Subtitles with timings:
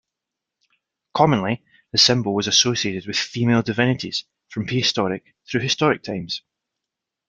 [1.13, 6.41] Commonly, the symbol was associated with female divinities, from prehistoric through historic times.